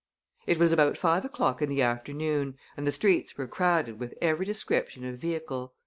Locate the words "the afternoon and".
1.69-2.87